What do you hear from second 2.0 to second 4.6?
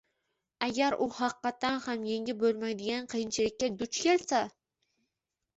yengib bo‘lmaydigan qiyinchilikka duch kelsa